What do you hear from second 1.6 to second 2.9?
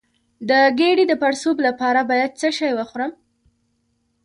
لپاره باید څه شی